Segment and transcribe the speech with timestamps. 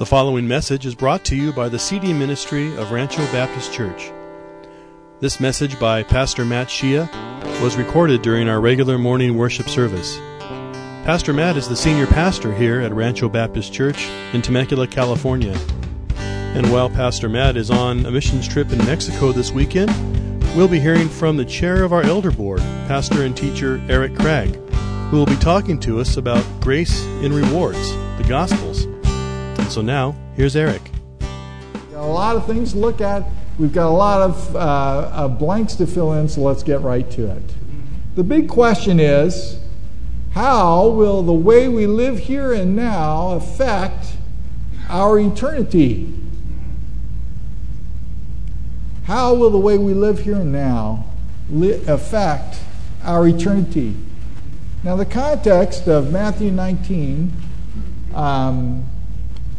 [0.00, 4.10] The following message is brought to you by the CD ministry of Rancho Baptist Church.
[5.20, 7.06] This message by Pastor Matt Shia
[7.60, 10.16] was recorded during our regular morning worship service.
[11.04, 15.54] Pastor Matt is the senior pastor here at Rancho Baptist Church in Temecula, California.
[16.16, 19.90] And while Pastor Matt is on a missions trip in Mexico this weekend,
[20.56, 24.54] we'll be hearing from the chair of our elder board, Pastor and teacher Eric Craig,
[25.10, 28.86] who will be talking to us about grace in rewards, the Gospels.
[29.70, 30.82] So now, here's Eric.
[31.94, 33.22] A lot of things to look at.
[33.56, 37.08] We've got a lot of uh, uh, blanks to fill in, so let's get right
[37.12, 37.54] to it.
[38.16, 39.60] The big question is
[40.32, 44.16] how will the way we live here and now affect
[44.88, 46.12] our eternity?
[49.04, 51.06] How will the way we live here and now
[51.48, 52.58] li- affect
[53.04, 53.94] our eternity?
[54.82, 57.32] Now, the context of Matthew 19
[58.16, 58.89] um,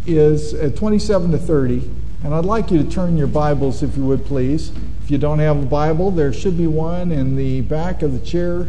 [0.05, 1.89] is uh, 27 to 30.
[2.23, 4.71] And I'd like you to turn your Bibles, if you would please.
[5.03, 8.25] If you don't have a Bible, there should be one in the back of the
[8.25, 8.67] chair,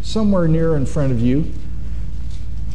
[0.00, 1.52] somewhere near in front of you.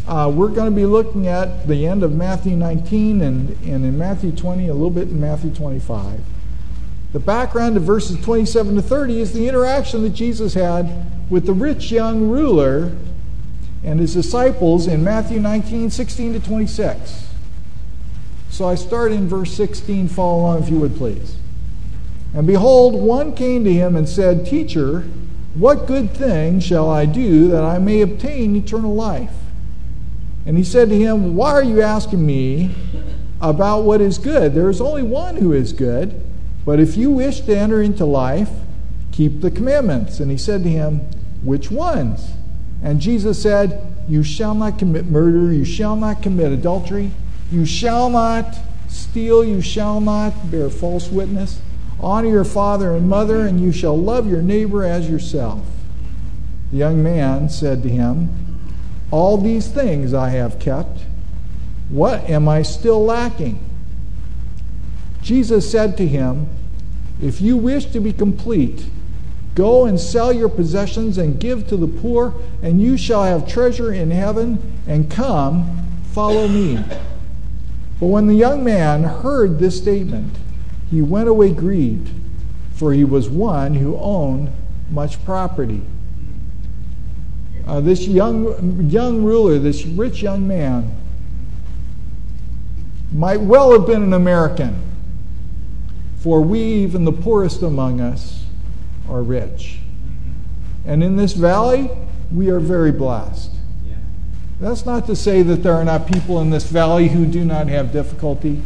[0.07, 3.97] Uh, we're going to be looking at the end of Matthew 19 and, and in
[3.97, 6.19] Matthew 20, a little bit in Matthew 25.
[7.13, 11.53] The background of verses 27 to 30 is the interaction that Jesus had with the
[11.53, 12.95] rich young ruler
[13.83, 17.30] and his disciples in Matthew 19, 16 to 26.
[18.51, 20.09] So I start in verse 16.
[20.09, 21.37] Follow along if you would please.
[22.35, 25.01] And behold, one came to him and said, Teacher,
[25.55, 29.33] what good thing shall I do that I may obtain eternal life?
[30.45, 32.75] And he said to him, Why are you asking me
[33.39, 34.53] about what is good?
[34.53, 36.21] There is only one who is good.
[36.65, 38.49] But if you wish to enter into life,
[39.13, 40.19] keep the commandments.
[40.19, 40.99] And he said to him,
[41.41, 42.31] Which ones?
[42.83, 47.11] And Jesus said, You shall not commit murder, you shall not commit adultery.
[47.51, 48.57] You shall not
[48.87, 51.61] steal, you shall not bear false witness.
[51.99, 55.65] Honor your father and mother, and you shall love your neighbor as yourself.
[56.71, 58.57] The young man said to him,
[59.11, 61.01] All these things I have kept.
[61.89, 63.59] What am I still lacking?
[65.21, 66.47] Jesus said to him,
[67.21, 68.85] If you wish to be complete,
[69.53, 72.33] go and sell your possessions and give to the poor,
[72.63, 76.79] and you shall have treasure in heaven, and come, follow me.
[78.01, 80.35] But when the young man heard this statement,
[80.89, 82.09] he went away grieved,
[82.73, 84.51] for he was one who owned
[84.89, 85.83] much property.
[87.67, 90.95] Uh, this young, young ruler, this rich young man,
[93.13, 94.81] might well have been an American,
[96.17, 98.45] for we, even the poorest among us,
[99.07, 99.77] are rich.
[100.87, 101.91] And in this valley,
[102.33, 103.51] we are very blessed.
[104.61, 107.67] That's not to say that there are not people in this valley who do not
[107.67, 108.61] have difficulty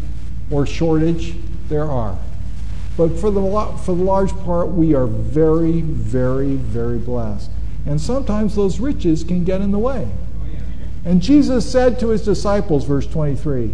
[0.51, 1.35] or shortage.
[1.69, 2.19] There are.
[2.97, 3.41] But for the,
[3.83, 7.49] for the large part, we are very, very, very blessed.
[7.85, 10.09] And sometimes those riches can get in the way.
[11.05, 13.71] And Jesus said to his disciples, verse 23,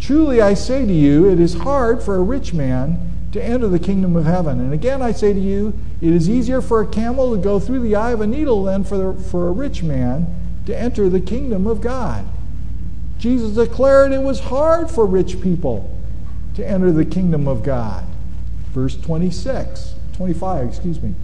[0.00, 3.78] Truly I say to you, it is hard for a rich man to enter the
[3.78, 4.58] kingdom of heaven.
[4.58, 7.80] And again I say to you, it is easier for a camel to go through
[7.80, 10.39] the eye of a needle than for, the, for a rich man
[10.70, 12.24] to enter the kingdom of God.
[13.18, 15.98] Jesus declared it was hard for rich people
[16.54, 18.04] to enter the kingdom of God.
[18.72, 21.14] Verse 26, 25, excuse me.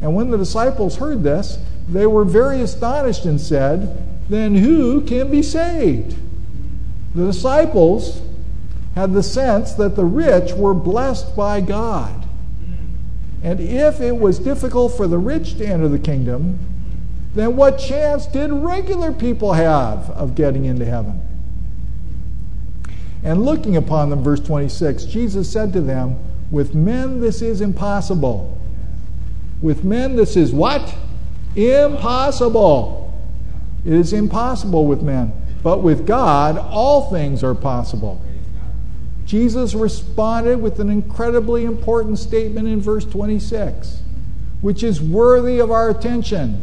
[0.00, 5.30] And when the disciples heard this, they were very astonished and said, Then who can
[5.30, 6.16] be saved?
[7.14, 8.22] The disciples
[8.94, 12.26] had the sense that the rich were blessed by God.
[13.42, 16.73] And if it was difficult for the rich to enter the kingdom,
[17.34, 21.20] then what chance did regular people have of getting into heaven?
[23.24, 26.16] And looking upon them, verse 26, Jesus said to them,
[26.52, 28.60] With men this is impossible.
[29.60, 30.94] With men this is what?
[31.56, 33.12] Impossible.
[33.84, 35.32] It is impossible with men.
[35.62, 38.20] But with God, all things are possible.
[39.26, 44.02] Jesus responded with an incredibly important statement in verse 26,
[44.60, 46.62] which is worthy of our attention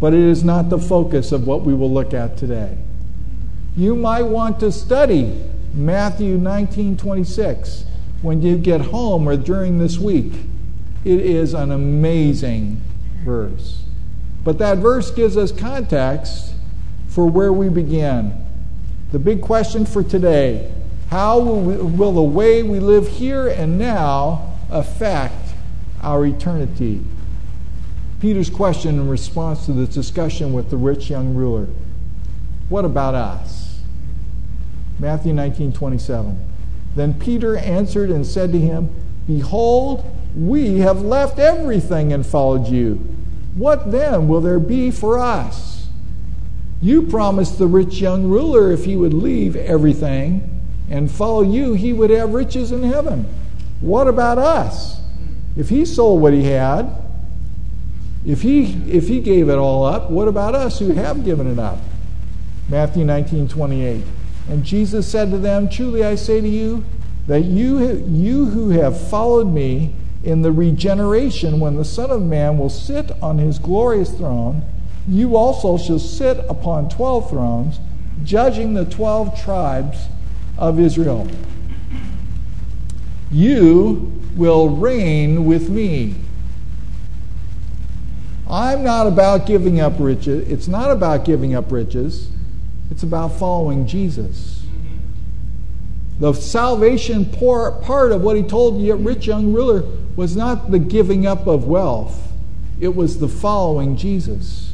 [0.00, 2.78] but it is not the focus of what we will look at today.
[3.76, 5.40] You might want to study
[5.74, 7.84] Matthew 19:26
[8.22, 10.32] when you get home or during this week.
[11.04, 12.80] It is an amazing
[13.24, 13.82] verse.
[14.44, 16.54] But that verse gives us context
[17.08, 18.32] for where we begin.
[19.12, 20.70] The big question for today
[21.10, 25.54] how will, we, will the way we live here and now affect
[26.02, 27.02] our eternity?
[28.20, 31.68] Peter's question in response to this discussion with the rich young ruler
[32.68, 33.80] What about us?
[34.98, 36.44] Matthew 19 27.
[36.96, 38.90] Then Peter answered and said to him,
[39.26, 40.04] Behold,
[40.36, 42.94] we have left everything and followed you.
[43.54, 45.86] What then will there be for us?
[46.80, 50.58] You promised the rich young ruler if he would leave everything
[50.90, 53.26] and follow you, he would have riches in heaven.
[53.80, 55.00] What about us?
[55.56, 56.90] If he sold what he had,
[58.26, 61.58] if he, if he gave it all up, what about us who have given it
[61.58, 61.78] up?
[62.68, 64.04] Matthew 19 28.
[64.48, 66.84] And Jesus said to them, Truly I say to you,
[67.28, 69.94] that you, you who have followed me
[70.24, 74.62] in the regeneration, when the Son of Man will sit on his glorious throne,
[75.06, 77.78] you also shall sit upon twelve thrones,
[78.24, 80.06] judging the twelve tribes
[80.56, 81.28] of Israel.
[83.30, 86.14] You will reign with me.
[88.50, 90.48] I'm not about giving up riches.
[90.48, 92.30] It's not about giving up riches.
[92.90, 94.64] It's about following Jesus.
[96.18, 99.84] The salvation part of what he told the rich young ruler
[100.16, 102.32] was not the giving up of wealth,
[102.80, 104.72] it was the following Jesus.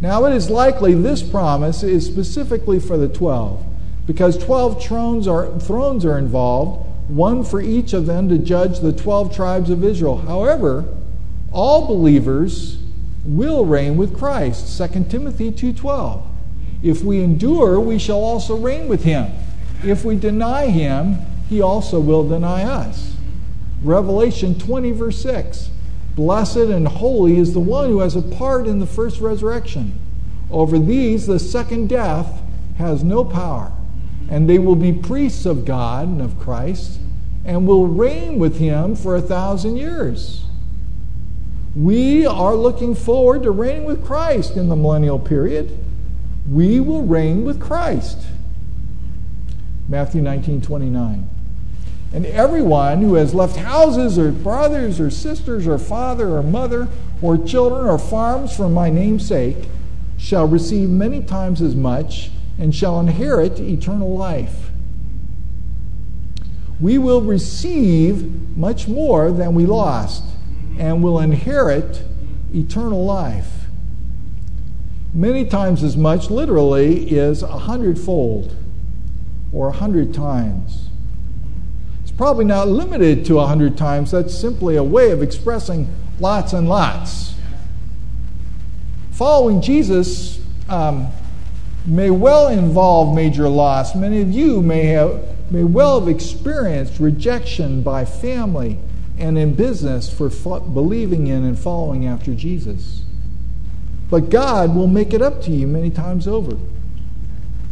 [0.00, 3.62] Now, it is likely this promise is specifically for the 12,
[4.06, 8.92] because 12 thrones are, thrones are involved, one for each of them to judge the
[8.92, 10.16] 12 tribes of Israel.
[10.16, 10.86] However,
[11.52, 12.78] all believers
[13.24, 14.76] will reign with Christ.
[14.76, 16.22] 2 Timothy 2:12.
[16.82, 19.26] If we endure, we shall also reign with him.
[19.84, 21.18] If we deny him,
[21.48, 23.14] he also will deny us.
[23.82, 25.70] Revelation 20 verse 6.
[26.14, 29.98] Blessed and holy is the one who has a part in the first resurrection.
[30.50, 32.42] Over these the second death
[32.78, 33.72] has no power,
[34.28, 36.98] and they will be priests of God and of Christ,
[37.44, 40.44] and will reign with him for a thousand years.
[41.74, 45.78] We are looking forward to reigning with Christ in the millennial period.
[46.48, 48.18] We will reign with Christ.
[49.88, 51.28] Matthew 19 29.
[52.12, 56.88] And everyone who has left houses or brothers or sisters or father or mother
[57.22, 59.68] or children or farms for my name's sake
[60.18, 64.70] shall receive many times as much and shall inherit eternal life.
[66.80, 70.29] We will receive much more than we lost
[70.80, 72.02] and will inherit
[72.54, 73.66] eternal life.
[75.12, 78.56] Many times as much, literally, is a hundredfold
[79.52, 80.88] or a hundred times.
[82.02, 84.12] It's probably not limited to a hundred times.
[84.12, 87.34] That's simply a way of expressing lots and lots.
[89.10, 90.40] Following Jesus
[90.70, 91.08] um,
[91.84, 93.94] may well involve major loss.
[93.94, 98.78] Many of you may have may well have experienced rejection by family
[99.20, 103.02] and in business for believing in and following after Jesus.
[104.08, 106.56] But God will make it up to you many times over.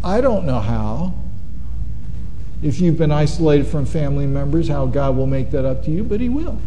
[0.05, 1.15] I don't know how.
[2.63, 6.05] If you've been isolated from family members, how God will make that up to you,
[6.05, 6.61] but He will.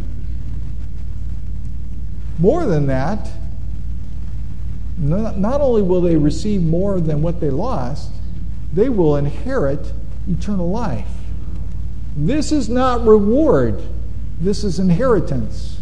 [2.40, 3.30] More than that,
[4.98, 8.12] not only will they receive more than what they lost,
[8.74, 9.94] they will inherit
[10.30, 11.08] eternal life.
[12.16, 13.82] This is not reward
[14.42, 15.80] this is inheritance.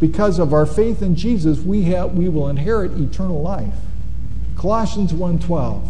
[0.00, 3.74] Because of our faith in Jesus, we, have, we will inherit eternal life.
[4.56, 5.82] Colossians 1:12,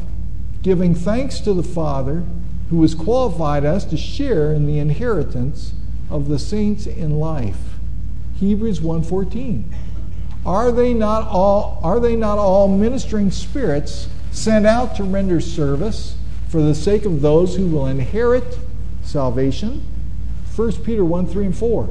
[0.62, 2.24] giving thanks to the Father
[2.70, 5.72] who has qualified us to share in the inheritance
[6.10, 7.78] of the saints in life.
[8.38, 9.64] Hebrews 1:14.
[10.44, 16.16] Are they not all are they not all ministering spirits sent out to render service
[16.48, 18.58] for the sake of those who will inherit
[19.02, 19.82] salvation?
[20.56, 21.88] 1 Peter 1 3 and 4.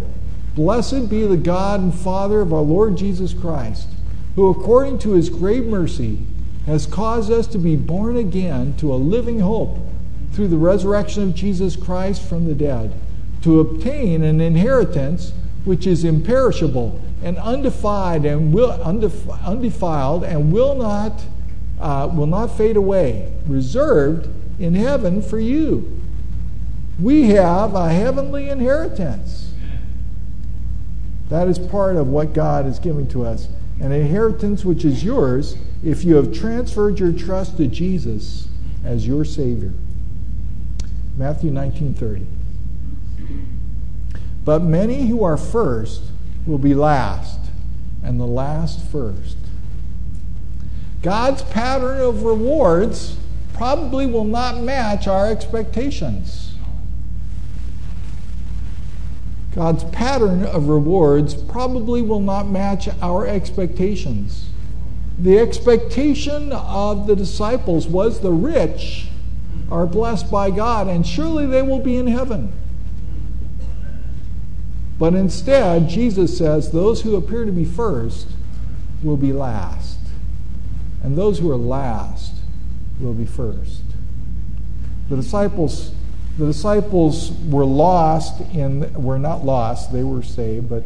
[0.56, 3.88] Blessed be the God and Father of our Lord Jesus Christ,
[4.36, 6.26] who according to his great mercy
[6.66, 9.78] has caused us to be born again to a living hope
[10.32, 13.00] through the resurrection of Jesus Christ from the dead,
[13.44, 15.32] to obtain an inheritance
[15.64, 21.24] which is imperishable and undefiled and will, undefiled and will not
[21.80, 24.28] uh, will not fade away, reserved
[24.60, 26.02] in heaven for you
[27.00, 29.52] we have a heavenly inheritance.
[31.30, 33.48] That is part of what God is giving to us.
[33.82, 38.48] An inheritance which is yours if you have transferred your trust to Jesus
[38.84, 39.74] as your Savior.
[41.18, 42.26] Matthew 19:30.
[44.46, 46.04] But many who are first
[46.46, 47.40] will be last,
[48.04, 49.38] and the last first.
[51.02, 53.18] God's pattern of rewards
[53.54, 56.45] probably will not match our expectations.
[59.56, 64.50] God's pattern of rewards probably will not match our expectations.
[65.18, 69.08] The expectation of the disciples was the rich
[69.72, 72.52] are blessed by God, and surely they will be in heaven.
[75.00, 78.28] But instead, Jesus says those who appear to be first
[79.02, 80.00] will be last,
[81.02, 82.34] and those who are last
[83.00, 83.84] will be first.
[85.10, 85.92] The disciples,
[86.38, 90.84] the disciples were lost in were not lost, they were saved, but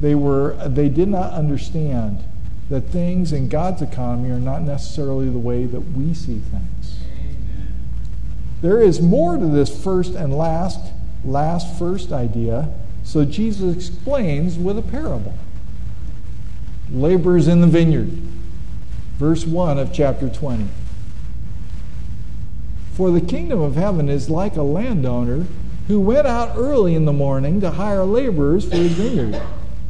[0.00, 2.22] they were they did not understand
[2.70, 6.98] that things in God's economy are not necessarily the way that we see things.
[8.62, 10.80] There is more to this first and last,
[11.24, 12.72] last first idea.
[13.02, 15.34] So Jesus explains with a parable.
[16.90, 18.10] Laborers in the vineyard.
[19.18, 20.66] Verse 1 of chapter 20.
[22.94, 25.46] For the kingdom of heaven is like a landowner
[25.88, 29.42] who went out early in the morning to hire laborers for his vineyard.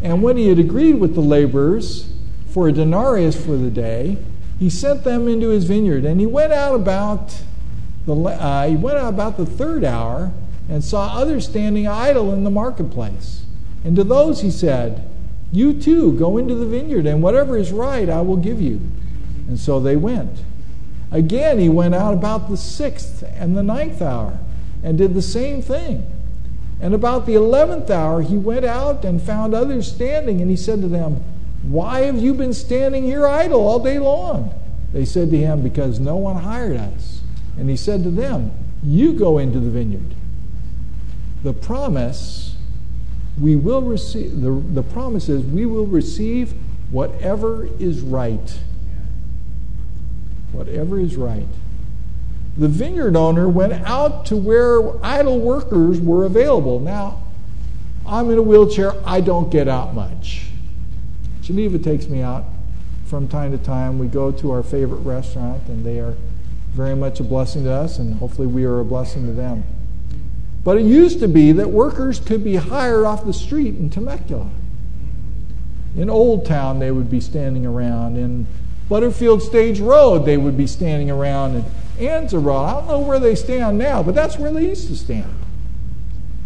[0.03, 2.11] And when he had agreed with the laborers
[2.49, 4.17] for a denarius for the day,
[4.59, 6.07] he sent them into his vineyard.
[6.07, 7.43] And he went out about
[8.07, 10.33] the, uh, he went out about the third hour
[10.71, 13.45] and saw others standing idle in the marketplace.
[13.85, 15.07] And to those he said,
[15.53, 18.81] You too go into the vineyard, and whatever is right I will give you.
[19.47, 20.39] And so they went.
[21.15, 24.37] Again, he went out about the sixth and the ninth hour
[24.83, 26.11] and did the same thing.
[26.81, 30.81] And about the eleventh hour, he went out and found others standing, and he said
[30.81, 31.23] to them,
[31.63, 34.53] Why have you been standing here idle all day long?
[34.93, 37.21] They said to him, Because no one hired us.
[37.57, 38.51] And he said to them,
[38.83, 40.17] You go into the vineyard.
[41.45, 42.57] The promise
[43.41, 46.55] we will receive the, the promise is we will receive
[46.91, 48.59] whatever is right
[50.55, 51.47] whatever is right.
[52.57, 56.79] The vineyard owner went out to where idle workers were available.
[56.79, 57.23] Now,
[58.07, 60.47] I'm in a wheelchair, I don't get out much.
[61.43, 62.45] Geneva takes me out
[63.07, 63.99] from time to time.
[63.99, 66.15] We go to our favorite restaurant, and they are
[66.73, 69.65] very much a blessing to us, and hopefully we are a blessing to them.
[70.63, 74.51] But it used to be that workers could be hired off the street in Temecula.
[75.97, 78.17] In Old Town, they would be standing around.
[78.17, 78.47] In
[78.89, 81.65] Butterfield Stage Road, they would be standing around, and
[81.99, 82.65] Anza Road.
[82.65, 85.33] I don't know where they stand now, but that's where they used to stand.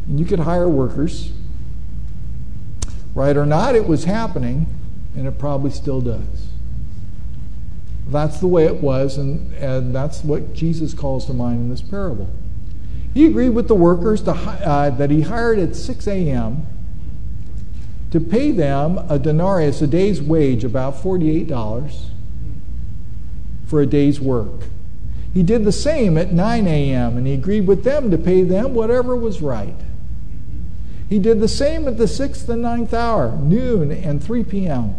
[0.07, 1.33] And you could hire workers.
[3.15, 4.67] Right or not, it was happening,
[5.17, 6.49] and it probably still does.
[8.07, 11.83] That's the way it was, and, and that's what Jesus calls to mind in this
[11.83, 12.29] parable.
[13.15, 16.67] He agreed with the workers to, uh, that he hired at 6 a.m.
[18.13, 22.09] to pay them a denarius, a day's wage, about $48
[23.69, 24.65] for a day's work.
[25.33, 28.75] He did the same at 9 a.m., and he agreed with them to pay them
[28.75, 29.77] whatever was right.
[31.09, 34.97] He did the same at the 6th and ninth hour, noon and 3 p.m.,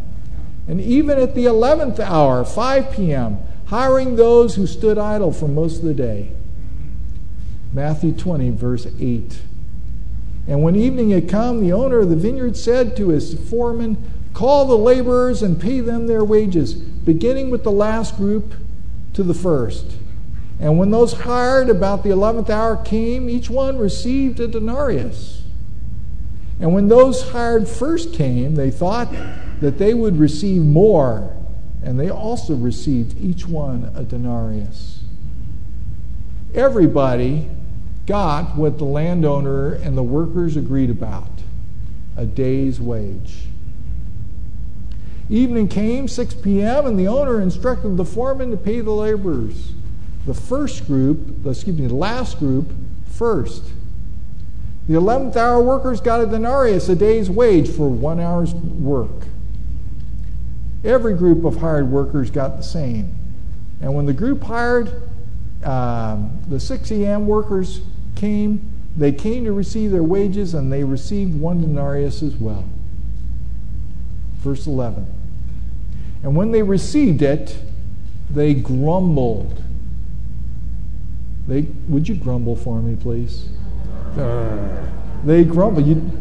[0.68, 5.80] and even at the 11th hour, 5 p.m., hiring those who stood idle for most
[5.80, 6.32] of the day.
[7.74, 9.40] Matthew 20, verse 8.
[10.48, 13.98] And when evening had come, the owner of the vineyard said to his foreman,
[14.34, 18.54] Call the laborers and pay them their wages, beginning with the last group
[19.14, 19.98] to the first.
[20.60, 25.42] And when those hired about the eleventh hour came, each one received a denarius.
[26.60, 29.12] And when those hired first came, they thought
[29.60, 31.36] that they would receive more,
[31.84, 35.00] and they also received each one a denarius.
[36.54, 37.50] Everybody
[38.06, 41.32] got what the landowner and the workers agreed about
[42.16, 43.49] a day's wage.
[45.30, 49.74] Evening came, 6 p.m., and the owner instructed the foreman to pay the laborers.
[50.26, 52.72] The first group, excuse me, the last group,
[53.06, 53.64] first.
[54.88, 59.28] The 11th hour workers got a denarius, a day's wage for one hour's work.
[60.84, 63.16] Every group of hired workers got the same.
[63.82, 65.12] And when the group hired,
[65.64, 67.28] um, the 6 a.m.
[67.28, 67.82] workers
[68.16, 72.66] came, they came to receive their wages, and they received one denarius as well.
[74.40, 75.19] Verse 11.
[76.24, 77.58] And when they received it,
[78.30, 79.64] they grumbled.
[81.48, 83.50] They, would you grumble for me, please?
[84.18, 84.86] Uh,
[85.24, 85.88] they grumbled.
[85.88, 86.12] You,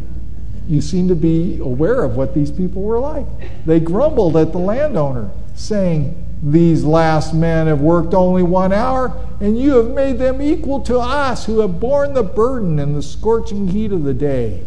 [0.69, 3.26] you seem to be aware of what these people were like.
[3.67, 9.59] They grumbled at the landowner, saying, These last men have worked only one hour, and
[9.59, 13.69] you have made them equal to us who have borne the burden and the scorching
[13.69, 14.64] heat of the day.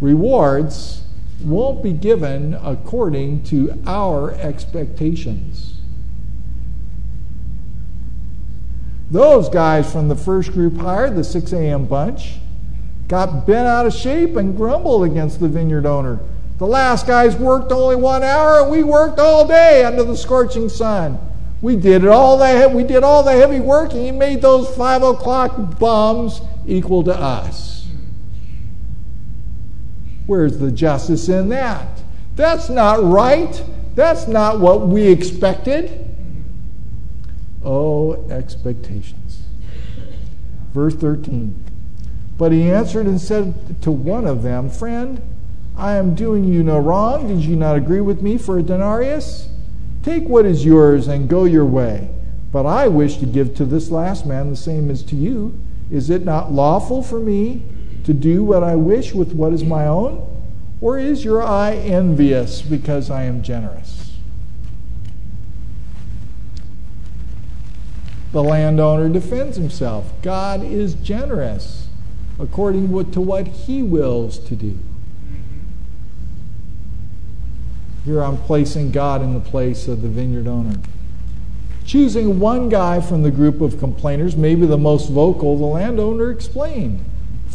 [0.00, 1.02] Rewards
[1.42, 5.74] won't be given according to our expectations.
[9.10, 11.84] Those guys from the first group hired, the 6 a.m.
[11.84, 12.36] bunch,
[13.08, 16.18] got bent out of shape and grumbled against the vineyard owner.
[16.56, 20.68] The last guys worked only one hour, and we worked all day under the scorching
[20.68, 21.18] sun.
[21.60, 25.02] We did all the we did all the heavy work, and he made those five
[25.02, 27.81] o'clock bums equal to us.
[30.26, 32.02] Where's the justice in that?
[32.36, 33.62] That's not right.
[33.94, 36.08] That's not what we expected.
[37.64, 39.42] Oh, expectations.
[40.72, 41.62] Verse 13.
[42.38, 45.20] But he answered and said to one of them, Friend,
[45.76, 47.28] I am doing you no wrong.
[47.28, 49.48] Did you not agree with me for a denarius?
[50.02, 52.10] Take what is yours and go your way.
[52.50, 55.58] But I wish to give to this last man the same as to you.
[55.90, 57.62] Is it not lawful for me
[58.04, 60.28] to do what I wish with what is my own?
[60.80, 64.16] Or is your eye envious because I am generous?
[68.32, 70.10] The landowner defends himself.
[70.22, 71.86] God is generous
[72.40, 74.78] according to what he wills to do.
[78.04, 80.80] Here I'm placing God in the place of the vineyard owner.
[81.84, 87.04] Choosing one guy from the group of complainers, maybe the most vocal, the landowner explained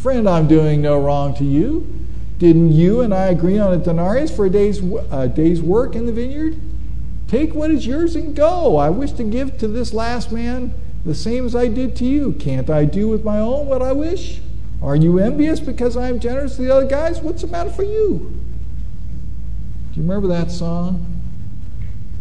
[0.01, 2.05] Friend, I'm doing no wrong to you.
[2.37, 4.79] Didn't you and I agree on a denarius for a day's,
[5.11, 6.59] a day's work in the vineyard?
[7.27, 8.77] Take what is yours and go.
[8.77, 10.73] I wish to give to this last man
[11.03, 12.33] the same as I did to you.
[12.33, 14.39] Can't I do with my own what I wish?
[14.83, 17.19] Are you envious because I am generous to the other guys?
[17.19, 18.39] What's the matter for you?
[19.93, 21.21] Do you remember that song?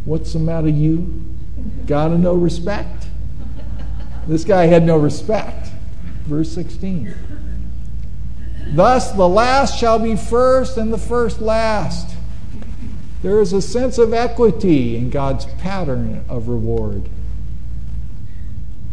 [0.06, 1.22] What's the matter, you?
[1.86, 3.08] Gotta no respect?
[4.26, 5.68] This guy had no respect.
[6.24, 7.14] Verse 16.
[8.76, 12.14] Thus the last shall be first and the first last.
[13.22, 17.08] There is a sense of equity in God's pattern of reward.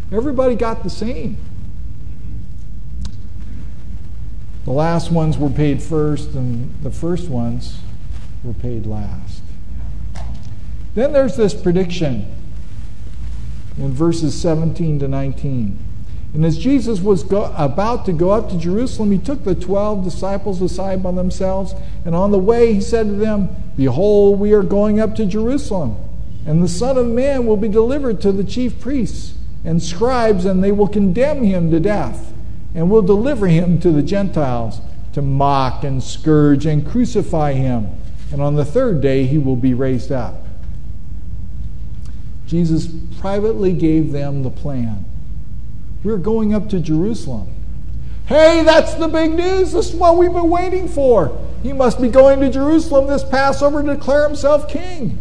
[0.10, 1.38] Everybody got the same.
[4.64, 7.80] The last ones were paid first, and the first ones
[8.42, 9.42] were paid last.
[10.96, 12.34] Then there's this prediction
[13.78, 15.78] in verses 17 to 19.
[16.34, 20.04] And as Jesus was go- about to go up to Jerusalem, he took the twelve
[20.04, 24.64] disciples aside by themselves, and on the way he said to them, Behold, we are
[24.64, 25.96] going up to Jerusalem,
[26.46, 30.64] and the Son of Man will be delivered to the chief priests and scribes, and
[30.64, 32.34] they will condemn him to death,
[32.74, 34.82] and will deliver him to the Gentiles
[35.14, 37.88] to mock and scourge and crucify him
[38.34, 40.44] and on the third day he will be raised up.
[42.48, 42.88] Jesus
[43.20, 45.06] privately gave them the plan.
[46.04, 47.56] We're going up to Jerusalem.
[48.26, 49.74] Hey, that's the big news.
[49.74, 51.40] This is what we've been waiting for.
[51.62, 55.18] He must be going to Jerusalem this Passover to declare himself king.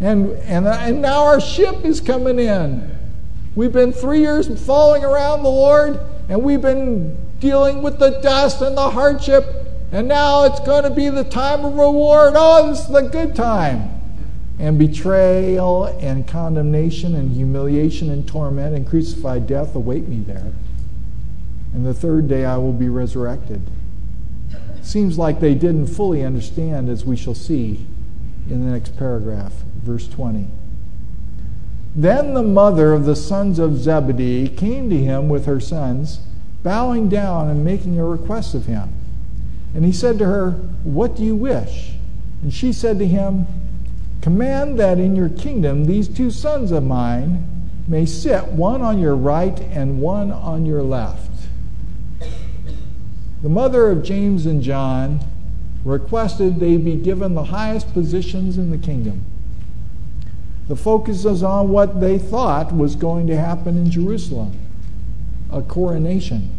[0.00, 2.90] And, and, uh, and now our ship is coming in.
[3.54, 8.60] We've been three years following around the Lord, and we've been dealing with the dust
[8.60, 12.34] and the hardship and now it's going to be the time of reward.
[12.36, 13.95] Oh, this is the good time.
[14.58, 20.52] And betrayal and condemnation and humiliation and torment and crucified death await me there.
[21.74, 23.62] And the third day I will be resurrected.
[24.82, 27.86] Seems like they didn't fully understand, as we shall see
[28.48, 30.46] in the next paragraph, verse 20.
[31.94, 36.20] Then the mother of the sons of Zebedee came to him with her sons,
[36.62, 38.94] bowing down and making a request of him.
[39.74, 40.52] And he said to her,
[40.84, 41.92] What do you wish?
[42.42, 43.46] And she said to him,
[44.26, 47.46] Command that in your kingdom these two sons of mine
[47.86, 51.30] may sit, one on your right and one on your left.
[53.44, 55.20] The mother of James and John
[55.84, 59.24] requested they be given the highest positions in the kingdom.
[60.66, 64.58] The focus is on what they thought was going to happen in Jerusalem
[65.52, 66.50] a coronation.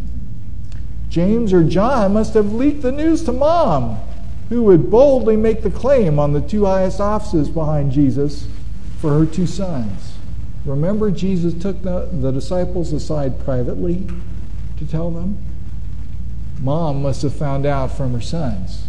[1.10, 4.00] James or John must have leaked the news to mom,
[4.50, 8.48] who would boldly make the claim on the two highest offices behind Jesus
[9.00, 10.14] for her two sons.
[10.66, 14.08] Remember, Jesus took the, the disciples aside privately
[14.78, 15.38] to tell them?
[16.60, 18.88] Mom must have found out from her sons.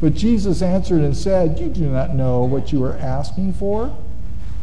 [0.00, 3.96] But Jesus answered and said, You do not know what you are asking for.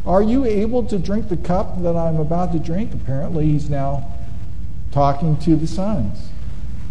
[0.04, 2.92] Are you able to drink the cup that I'm about to drink?
[2.92, 4.12] Apparently, he's now
[4.92, 6.28] talking to the sons.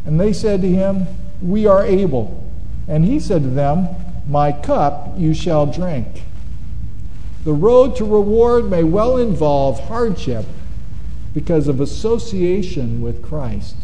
[0.05, 1.07] And they said to him,
[1.41, 2.49] We are able.
[2.87, 3.87] And he said to them,
[4.27, 6.23] My cup you shall drink.
[7.43, 10.45] The road to reward may well involve hardship
[11.33, 13.75] because of association with Christ.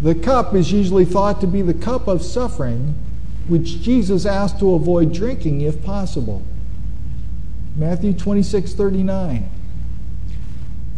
[0.00, 2.94] The cup is usually thought to be the cup of suffering,
[3.48, 6.42] which Jesus asked to avoid drinking if possible.
[7.76, 9.48] Matthew 26 39.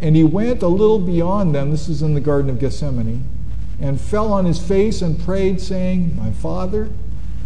[0.01, 1.71] And he went a little beyond them.
[1.71, 3.23] This is in the Garden of Gethsemane.
[3.81, 6.89] and fell on his face and prayed, saying, My Father,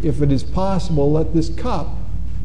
[0.01, 1.95] if it is possible, let this cup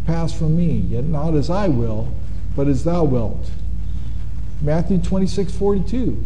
[0.06, 2.12] pass from me, yet not as I will,
[2.54, 3.50] but as thou wilt.
[4.60, 6.22] Matthew 26, 42.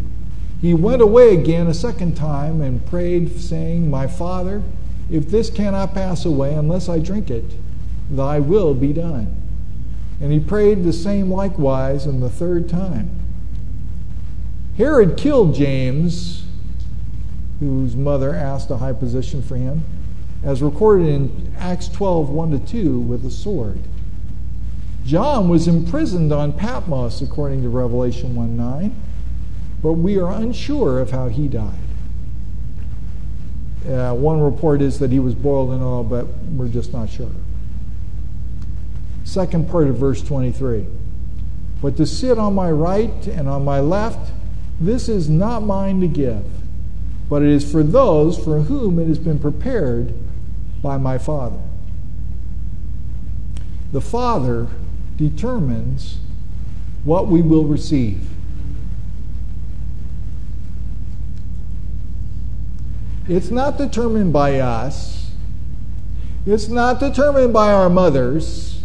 [0.60, 4.62] He went away again a second time and prayed, saying, My Father,
[5.10, 7.44] if this cannot pass away unless I drink it,
[8.10, 9.36] thy will be done.
[10.20, 13.21] And he prayed the same likewise in the third time.
[14.76, 16.44] Herod killed James,
[17.60, 19.84] whose mother asked a high position for him,
[20.42, 23.78] as recorded in Acts 12 1 to 2, with a sword.
[25.04, 28.96] John was imprisoned on Patmos, according to Revelation 1 9,
[29.82, 31.74] but we are unsure of how he died.
[33.86, 37.32] Uh, one report is that he was boiled in oil, but we're just not sure.
[39.24, 40.86] Second part of verse 23.
[41.80, 44.30] But to sit on my right and on my left,
[44.86, 46.44] this is not mine to give,
[47.28, 50.12] but it is for those for whom it has been prepared
[50.82, 51.60] by my Father.
[53.92, 54.68] The Father
[55.16, 56.18] determines
[57.04, 58.28] what we will receive.
[63.28, 65.30] It's not determined by us.
[66.44, 68.82] It's not determined by our mothers.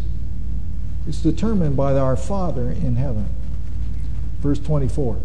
[1.08, 3.28] It's determined by our Father in heaven.
[4.42, 5.20] Verse 24.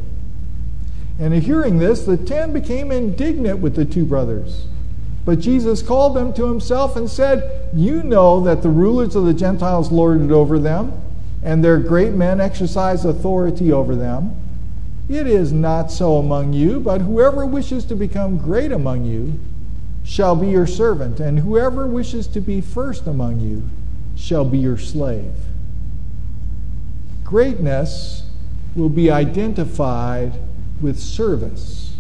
[1.19, 4.67] And hearing this, the ten became indignant with the two brothers.
[5.25, 9.35] But Jesus called them to himself and said, You know that the rulers of the
[9.35, 11.01] Gentiles lord it over them,
[11.43, 14.35] and their great men exercise authority over them.
[15.09, 19.39] It is not so among you, but whoever wishes to become great among you
[20.05, 23.69] shall be your servant, and whoever wishes to be first among you
[24.17, 25.33] shall be your slave.
[27.25, 28.27] Greatness
[28.75, 30.33] will be identified
[30.83, 31.97] with service.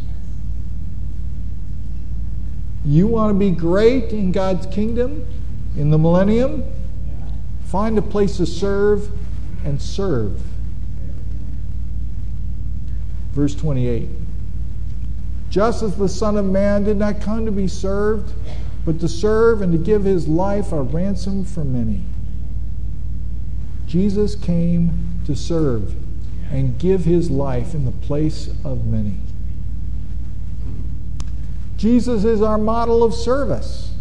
[2.84, 5.26] You want to be great in God's kingdom
[5.76, 6.64] in the millennium?
[7.66, 9.10] Find a place to serve
[9.64, 10.42] and serve.
[13.30, 14.08] Verse 28
[15.48, 18.34] Just as the Son of Man did not come to be served,
[18.84, 22.02] but to serve and to give his life a ransom for many.
[23.86, 25.94] Jesus came to serve
[26.52, 29.14] and give his life in the place of many.
[31.78, 33.92] Jesus is our model of service.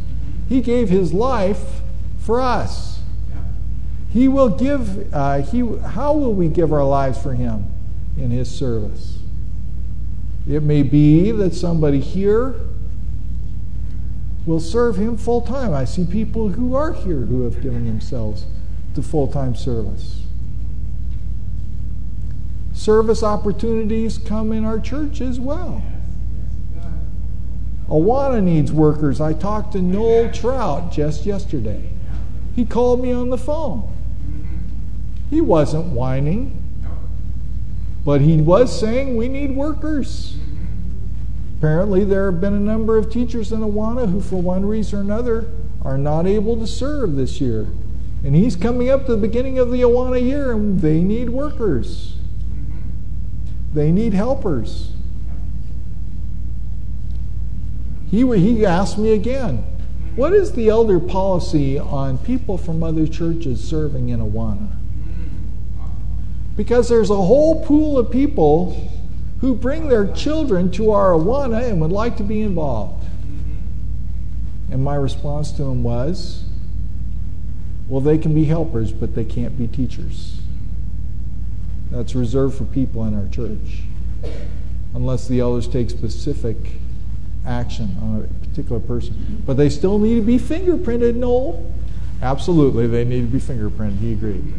[0.50, 1.82] He gave his life
[2.20, 3.00] for us.
[4.12, 7.66] He will give, uh, he, how will we give our lives for him
[8.18, 9.20] in his service?
[10.48, 12.56] It may be that somebody here
[14.46, 15.74] will serve him full time.
[15.74, 18.46] I see people who are here who have given themselves
[18.96, 20.21] to full time service.
[22.82, 25.84] Service opportunities come in our church as well.
[27.88, 29.22] Awana needs workers.
[29.22, 31.92] I talked to Noel Trout just yesterday.
[32.56, 33.88] He called me on the phone.
[35.30, 36.60] He wasn't whining,
[38.04, 40.38] but he was saying we need workers.
[41.60, 45.02] Apparently, there have been a number of teachers in Awana who, for one reason or
[45.04, 45.52] another,
[45.86, 47.68] are not able to serve this year.
[48.24, 52.16] And he's coming up to the beginning of the Awana year, and they need workers.
[53.74, 54.92] They need helpers.
[58.10, 59.64] He, he asked me again,
[60.16, 64.76] what is the elder policy on people from other churches serving in Awana?
[66.58, 68.92] Because there's a whole pool of people
[69.40, 73.06] who bring their children to our Awana and would like to be involved.
[74.70, 76.44] And my response to him was,
[77.88, 80.41] well, they can be helpers, but they can't be teachers.
[81.92, 83.82] That's reserved for people in our church,
[84.96, 86.56] unless the elders take specific
[87.46, 89.44] action on a particular person.
[89.46, 91.70] But they still need to be fingerprinted, Noel.
[92.22, 94.00] Absolutely, they need to be fingerprinted.
[94.00, 94.54] He agreed.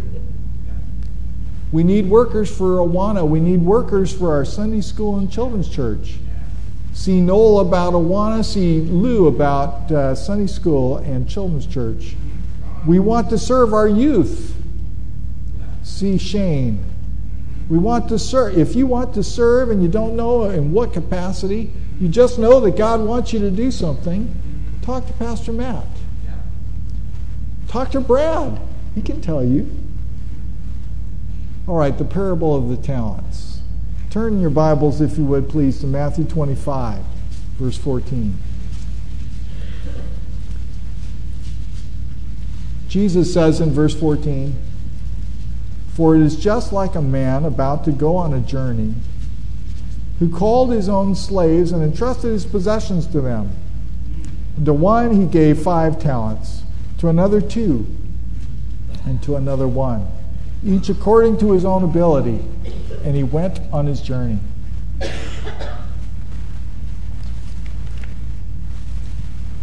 [1.72, 3.26] We need workers for Awana.
[3.26, 6.16] We need workers for our Sunday school and children's church.
[6.92, 8.44] See Noel about Awana.
[8.44, 12.14] See Lou about uh, Sunday school and children's church.
[12.86, 14.54] We want to serve our youth.
[15.82, 16.84] See Shane.
[17.72, 18.58] We want to serve.
[18.58, 22.60] If you want to serve and you don't know in what capacity, you just know
[22.60, 24.28] that God wants you to do something,
[24.82, 25.86] talk to Pastor Matt.
[27.68, 28.60] Talk to Brad.
[28.94, 29.74] He can tell you.
[31.66, 33.62] All right, the parable of the talents.
[34.10, 37.02] Turn your Bibles, if you would please, to Matthew 25,
[37.58, 38.36] verse 14.
[42.88, 44.54] Jesus says in verse 14,
[45.94, 48.94] For it is just like a man about to go on a journey
[50.18, 53.50] who called his own slaves and entrusted his possessions to them.
[54.64, 56.62] To one he gave five talents,
[56.98, 57.86] to another two,
[59.04, 60.06] and to another one,
[60.64, 62.38] each according to his own ability,
[63.04, 64.38] and he went on his journey.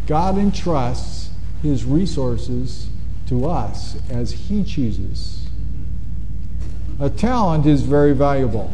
[0.05, 1.29] God entrusts
[1.61, 2.89] his resources
[3.27, 5.38] to us as he chooses.
[7.01, 8.73] A talent is very valuable.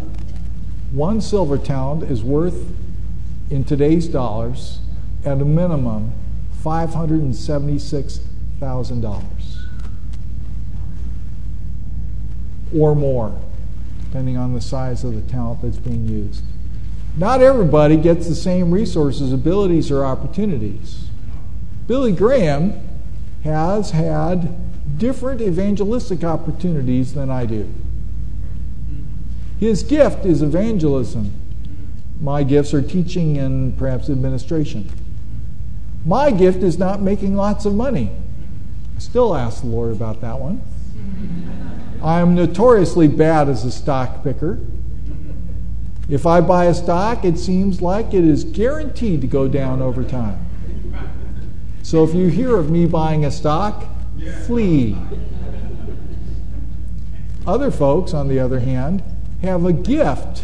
[0.91, 2.65] One silver talent is worth,
[3.51, 4.79] in today's dollars,
[5.23, 6.11] at a minimum,
[6.63, 9.23] $576,000
[12.75, 13.39] or more,
[14.05, 16.43] depending on the size of the talent that's being used.
[17.15, 21.09] Not everybody gets the same resources, abilities, or opportunities.
[21.85, 22.73] Billy Graham
[23.43, 24.49] has had
[24.97, 27.71] different evangelistic opportunities than I do.
[29.59, 31.31] His gift is evangelism.
[32.19, 34.89] My gifts are teaching and perhaps administration.
[36.05, 38.11] My gift is not making lots of money.
[38.95, 40.61] I still ask the Lord about that one.
[42.03, 44.59] I am notoriously bad as a stock picker.
[46.07, 50.03] If I buy a stock, it seems like it is guaranteed to go down over
[50.03, 50.45] time.
[51.81, 53.85] So if you hear of me buying a stock,
[54.45, 54.95] flee.
[57.47, 59.03] Other folks, on the other hand,
[59.45, 60.43] have a gift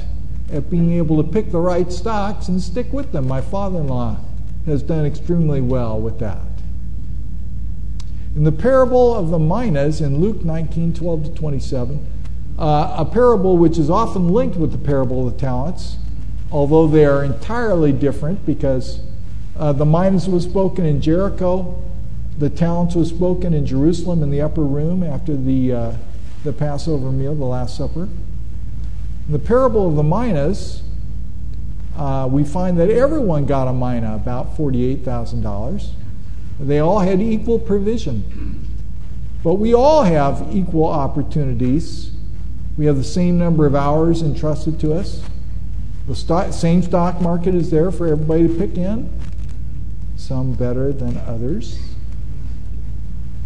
[0.52, 3.28] at being able to pick the right stocks and stick with them.
[3.28, 4.18] My father in law
[4.66, 6.42] has done extremely well with that.
[8.36, 12.08] In the parable of the minas in Luke 19 12 to 27,
[12.58, 15.98] uh, a parable which is often linked with the parable of the talents,
[16.52, 19.02] although they are entirely different because
[19.58, 21.82] uh, the minas was spoken in Jericho,
[22.38, 25.94] the talents was spoken in Jerusalem in the upper room after the, uh,
[26.44, 28.08] the Passover meal, the Last Supper.
[29.32, 30.84] In the parable of the minas,
[31.96, 35.92] uh, we find that everyone got a mina, about $48,000.
[36.60, 38.68] They all had equal provision.
[39.42, 42.12] But we all have equal opportunities.
[42.76, 45.24] We have the same number of hours entrusted to us.
[46.10, 49.18] The stock, same stock market is there for everybody to pick in,
[50.18, 51.80] some better than others.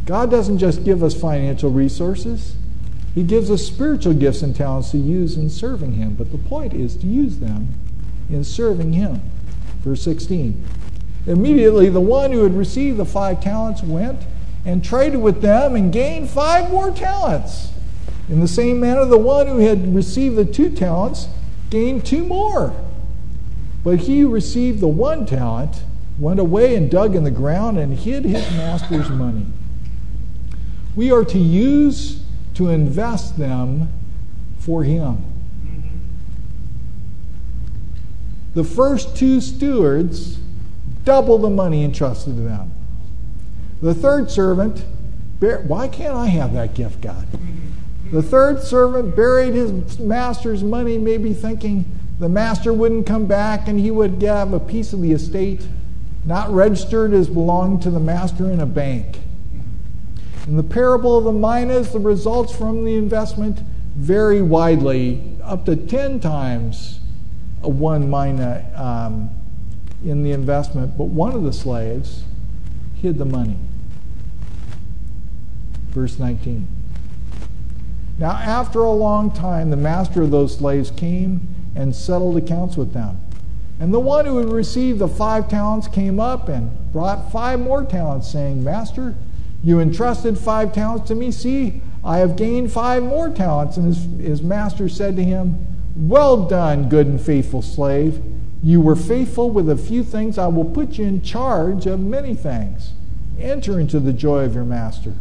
[0.08, 2.56] God doesn't just give us financial resources,
[3.15, 6.13] He gives us spiritual gifts and talents to use in serving Him.
[6.13, 7.69] But the point is to use them
[8.30, 9.21] in serving him.
[9.82, 10.63] Verse 16.
[11.28, 14.21] Immediately, the one who had received the five talents went
[14.65, 17.69] and traded with them and gained five more talents.
[18.30, 21.28] In the same manner, the one who had received the two talents
[21.69, 22.73] gained two more.
[23.84, 25.84] But he who received the one talent
[26.17, 29.45] went away and dug in the ground and hid his master's money.
[30.95, 32.23] We are to use
[32.56, 33.89] to invest them
[34.60, 35.24] for him.
[38.56, 40.39] The first two stewards
[41.04, 42.72] double the money entrusted to them.
[43.82, 44.84] The third servant,
[45.39, 47.28] why can't I have that gift, God?
[48.12, 51.86] The third servant buried his master's money, maybe thinking
[52.20, 55.68] the master wouldn't come back and he would have a piece of the estate,
[56.24, 59.20] not registered as belonging to the master in a bank.
[60.47, 63.60] In the parable of the minas, the results from the investment
[63.95, 66.99] vary widely, up to 10 times
[67.63, 69.29] a one mina um,
[70.03, 72.23] in the investment, but one of the slaves
[73.01, 73.58] hid the money.
[75.89, 76.67] Verse 19.
[78.19, 82.93] Now, after a long time, the master of those slaves came and settled accounts with
[82.93, 83.19] them.
[83.79, 87.84] And the one who had received the five talents came up and brought five more
[87.84, 89.15] talents, saying, Master,
[89.65, 91.32] you entrusted five talents to me.
[91.32, 93.78] See, I have gained five more talents.
[93.78, 98.21] And his, his master said to him, well done, good and faithful slave.
[98.62, 100.38] You were faithful with a few things.
[100.38, 102.93] I will put you in charge of many things.
[103.39, 105.13] Enter into the joy of your master.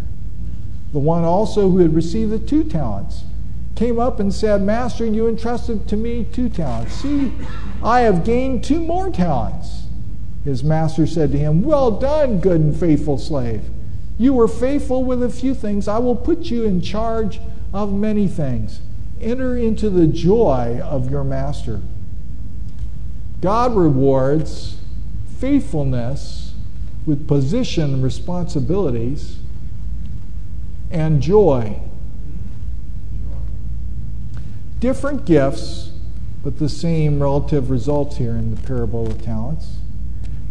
[0.93, 3.25] The one also who had received the two talents
[3.77, 6.95] came up and said, Master, you entrusted to me two talents.
[6.95, 7.33] See,
[7.83, 9.87] I have gained two more talents.
[10.45, 13.63] His master said to him, Well done, good and faithful slave.
[14.19, 15.89] You were faithful with a few things.
[15.89, 17.41] I will put you in charge
[17.73, 18.81] of many things
[19.21, 21.81] enter into the joy of your master.
[23.41, 24.79] God rewards
[25.39, 26.55] faithfulness
[27.07, 29.39] with position responsibilities
[30.91, 31.81] and joy.
[34.81, 35.93] Different gifts,
[36.43, 39.79] but the same relative results here in the parable of talents.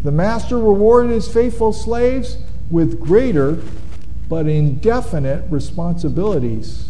[0.03, 2.37] The master rewarded his faithful slaves
[2.69, 3.61] with greater
[4.29, 6.89] but indefinite responsibilities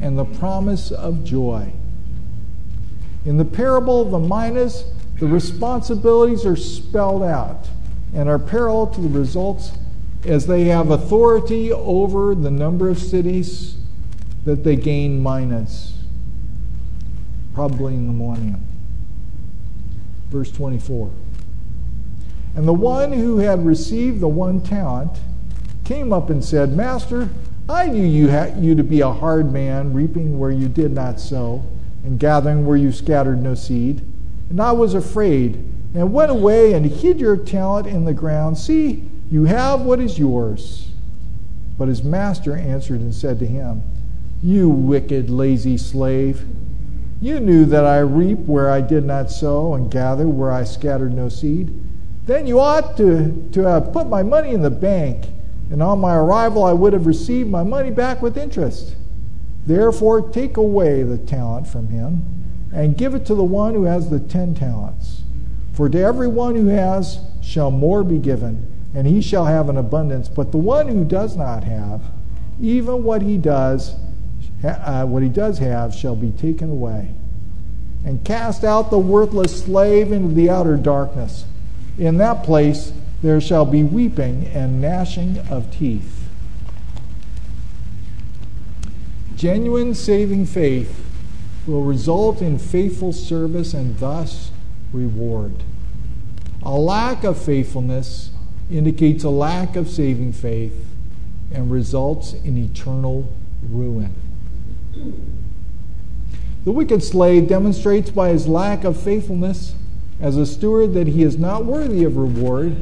[0.00, 1.72] and the promise of joy.
[3.24, 4.84] In the parable of the minas,
[5.18, 7.68] the responsibilities are spelled out
[8.14, 9.72] and are parallel to the results
[10.24, 13.76] as they have authority over the number of cities
[14.44, 15.94] that they gain minas,
[17.54, 18.64] probably in the millennium.
[20.30, 21.10] Verse 24.
[22.56, 25.18] And the one who had received the one talent
[25.84, 27.28] came up and said, Master,
[27.68, 31.20] I knew you, ha- you to be a hard man, reaping where you did not
[31.20, 31.64] sow,
[32.04, 34.02] and gathering where you scattered no seed.
[34.50, 35.56] And I was afraid,
[35.94, 38.56] and went away and hid your talent in the ground.
[38.58, 40.88] See, you have what is yours.
[41.76, 43.82] But his master answered and said to him,
[44.42, 46.44] You wicked, lazy slave,
[47.20, 51.12] you knew that I reap where I did not sow, and gather where I scattered
[51.12, 51.74] no seed.
[52.28, 55.24] Then you ought to, to have put my money in the bank,
[55.70, 58.94] and on my arrival I would have received my money back with interest.
[59.66, 62.22] Therefore, take away the talent from him,
[62.72, 65.22] and give it to the one who has the ten talents.
[65.72, 70.28] For to everyone who has shall more be given and he shall have an abundance.
[70.28, 72.02] But the one who does not have,
[72.60, 73.94] even what he does,
[74.64, 77.14] uh, what he does have, shall be taken away.
[78.04, 81.44] And cast out the worthless slave into the outer darkness.
[81.98, 86.28] In that place there shall be weeping and gnashing of teeth.
[89.34, 91.04] Genuine saving faith
[91.66, 94.50] will result in faithful service and thus
[94.92, 95.54] reward.
[96.62, 98.30] A lack of faithfulness
[98.70, 100.86] indicates a lack of saving faith
[101.52, 103.32] and results in eternal
[103.68, 104.14] ruin.
[106.64, 109.74] The wicked slave demonstrates by his lack of faithfulness
[110.20, 112.76] as a steward that he is not worthy of reward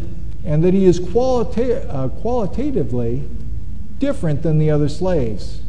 [0.44, 3.28] and that he is qualita- uh, qualitatively
[3.98, 5.60] different than the other slaves.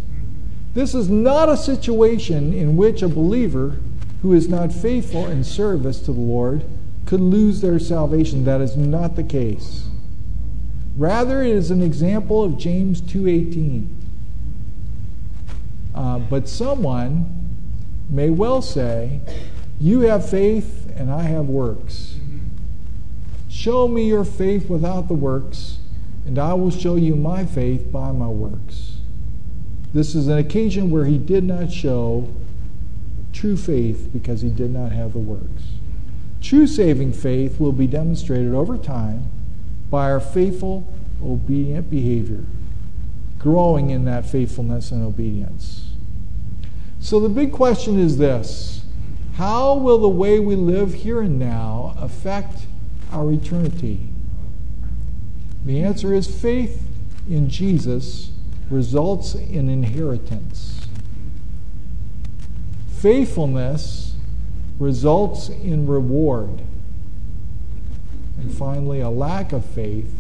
[0.74, 3.78] This is not a situation in which a believer
[4.22, 6.64] who is not faithful in service to the Lord
[7.06, 8.44] could lose their salvation.
[8.46, 9.88] That is not the case.
[10.98, 13.88] Rather, it is an example of James 2.18.
[15.96, 17.28] Uh, but someone
[18.10, 19.20] may well say,
[19.80, 22.16] You have faith and I have works.
[23.50, 25.78] Show me your faith without the works,
[26.26, 28.98] and I will show you my faith by my works.
[29.94, 32.28] This is an occasion where he did not show
[33.34, 35.64] true faith because he did not have the works.
[36.42, 39.30] True saving faith will be demonstrated over time
[39.90, 40.88] by our faithful,
[41.24, 42.44] obedient behavior,
[43.40, 45.92] growing in that faithfulness and obedience.
[47.00, 48.82] So the big question is this
[49.38, 52.66] How will the way we live here and now affect
[53.12, 54.10] our eternity?
[55.64, 56.82] The answer is faith
[57.30, 58.32] in Jesus
[58.72, 60.88] results in inheritance.
[62.90, 64.16] Faithfulness
[64.80, 66.64] results in reward.
[68.40, 70.12] And finally, a lack of faith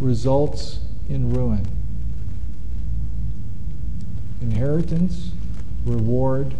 [0.00, 1.66] results in ruin.
[4.40, 5.32] Inheritance,
[5.84, 6.54] reward,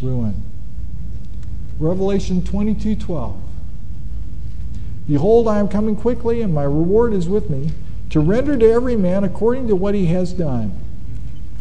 [0.00, 0.51] ruin.
[1.82, 3.34] Revelation 22:12.
[5.08, 7.70] Behold, I am coming quickly, and my reward is with me,
[8.10, 10.72] to render to every man according to what he has done.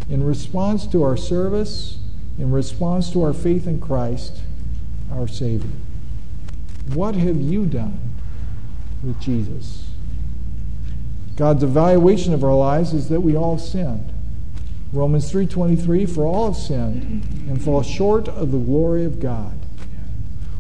[0.10, 1.98] In response to our service,
[2.38, 4.42] in response to our faith in Christ,
[5.12, 5.72] our Savior.
[6.94, 8.00] What have you done
[9.04, 9.90] with Jesus?
[11.36, 14.12] God's evaluation of our lives is that we all sinned.
[14.94, 19.54] Romans 3:23 for all have sinned and fall short of the glory of God.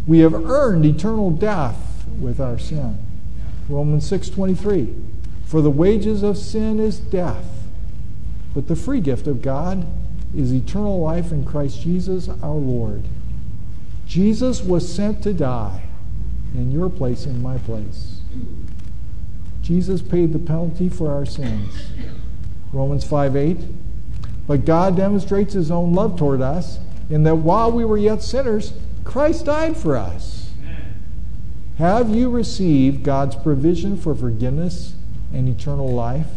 [0.07, 2.97] We have earned eternal death with our sin.
[3.69, 4.95] Romans 6:23
[5.51, 7.67] for the wages of sin is death,
[8.53, 9.85] but the free gift of God
[10.33, 13.03] is eternal life in Christ Jesus our Lord.
[14.07, 15.89] Jesus was sent to die
[16.53, 18.21] in your place, in my place.
[19.61, 21.91] Jesus paid the penalty for our sins.
[22.71, 23.57] Romans 5 8.
[24.47, 28.71] But God demonstrates his own love toward us in that while we were yet sinners,
[29.03, 30.51] Christ died for us.
[31.77, 34.93] Have you received God's provision for forgiveness
[35.33, 36.27] and eternal life?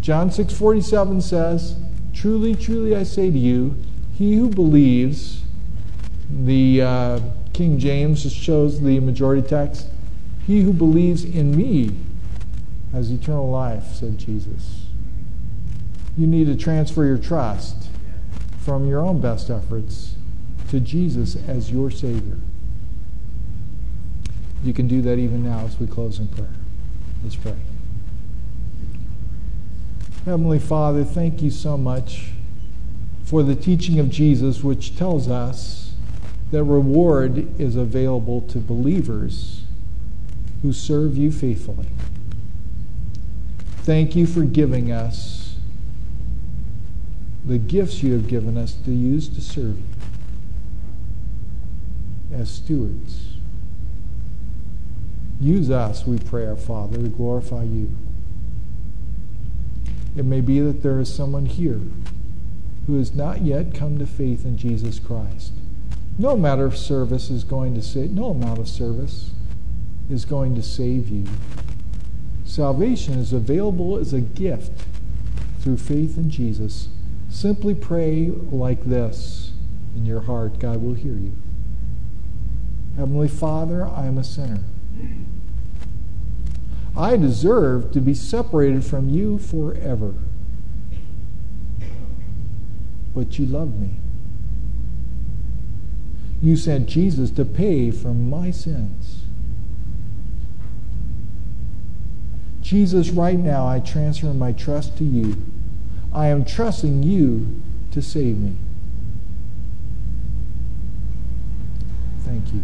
[0.00, 1.76] John 6:47 says,
[2.12, 3.76] "Truly, truly I say to you,
[4.12, 5.42] he who believes
[6.30, 7.20] the uh,
[7.52, 9.88] King James shows the majority text.
[10.46, 11.94] He who believes in me
[12.92, 14.86] has eternal life, said Jesus.
[16.16, 17.88] You need to transfer your trust
[18.58, 20.14] from your own best efforts
[20.74, 22.36] to Jesus as your Savior.
[24.64, 26.52] You can do that even now as we close in prayer.
[27.22, 27.54] Let's pray.
[30.24, 32.30] Heavenly Father, thank you so much
[33.22, 35.92] for the teaching of Jesus, which tells us
[36.50, 39.62] that reward is available to believers
[40.62, 41.88] who serve you faithfully.
[43.82, 45.56] Thank you for giving us
[47.44, 50.03] the gifts you have given us to use to serve you
[52.34, 53.34] as stewards.
[55.40, 57.94] Use us, we pray, our Father, to glorify you.
[60.16, 61.80] It may be that there is someone here
[62.86, 65.52] who has not yet come to faith in Jesus Christ.
[66.18, 69.32] No amount of service is going to save, no amount of service
[70.08, 71.26] is going to save you.
[72.44, 74.84] Salvation is available as a gift
[75.60, 76.88] through faith in Jesus.
[77.28, 79.52] Simply pray like this
[79.96, 80.60] in your heart.
[80.60, 81.32] God will hear you.
[82.96, 84.62] Heavenly Father, I am a sinner.
[86.96, 90.14] I deserve to be separated from you forever.
[93.14, 93.90] But you love me.
[96.40, 99.22] You sent Jesus to pay for my sins.
[102.60, 105.36] Jesus, right now I transfer my trust to you.
[106.12, 108.56] I am trusting you to save me.
[112.24, 112.62] Thank you.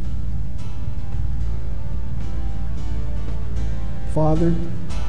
[4.14, 4.54] Father,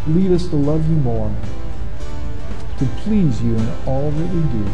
[0.08, 1.34] lead us to love you more,
[2.78, 4.70] to please you in all that we do.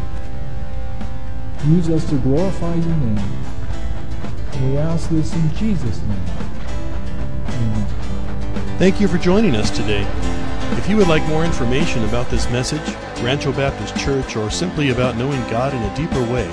[1.70, 3.18] Use us to glorify your name.
[4.52, 6.26] And we ask this in Jesus' name.
[7.48, 7.86] Amen.
[8.78, 10.06] Thank you for joining us today.
[10.74, 12.86] If you would like more information about this message,
[13.24, 16.46] Rancho Baptist Church, or simply about knowing God in a deeper way,